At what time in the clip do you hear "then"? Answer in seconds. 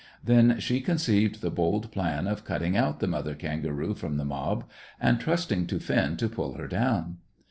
0.23-0.59